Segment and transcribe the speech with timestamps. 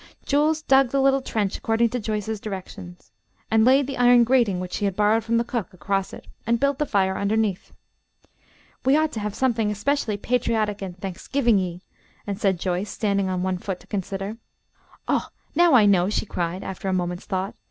[0.25, 3.11] Jules dug the little trench according to Joyce's directions,
[3.51, 6.59] and laid the iron grating which she had borrowed from the cook across it, and
[6.59, 7.71] built the fire underneath.
[8.83, 11.81] "We ought to have something especially patriotic and Thanksgivingey,"
[12.35, 14.37] said Joyce, standing on one foot to consider.
[15.07, 17.53] "Oh, now I know," she cried, after a moment's thought.